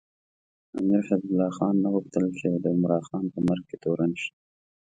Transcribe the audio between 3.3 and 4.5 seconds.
په مرګ کې تورن شي.